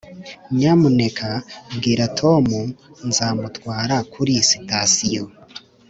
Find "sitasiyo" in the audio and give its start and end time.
4.49-5.23